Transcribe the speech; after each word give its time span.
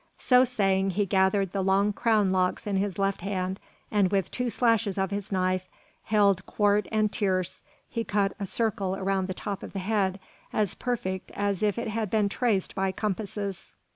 So 0.17 0.43
saying, 0.45 0.89
he 0.97 1.05
gathered 1.05 1.51
the 1.51 1.61
long 1.63 1.93
crown 1.93 2.31
locks 2.31 2.65
in 2.65 2.75
his 2.77 2.97
left 2.97 3.21
hand, 3.21 3.59
and 3.91 4.09
with 4.11 4.31
two 4.31 4.49
slashes 4.49 4.97
of 4.97 5.11
his 5.11 5.31
knife, 5.31 5.69
held 6.05 6.43
quarte 6.47 6.87
and 6.91 7.11
tierce, 7.11 7.63
he 7.87 8.03
cut 8.03 8.33
a 8.39 8.47
circle 8.47 8.95
around 8.95 9.27
the 9.27 9.35
top 9.35 9.61
of 9.61 9.73
the 9.73 9.77
head, 9.77 10.19
as 10.51 10.73
perfect 10.73 11.29
as 11.35 11.61
if 11.61 11.77
it 11.77 11.89
had 11.89 12.09
been 12.09 12.29
traced 12.29 12.73
by 12.73 12.91
compasses. 12.91 13.75